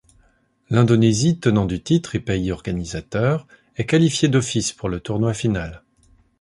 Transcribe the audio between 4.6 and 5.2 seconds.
pour le